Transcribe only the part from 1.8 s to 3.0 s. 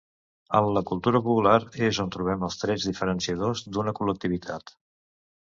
és on trobem els trets